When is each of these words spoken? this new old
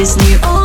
this 0.00 0.16
new 0.16 0.38
old 0.48 0.59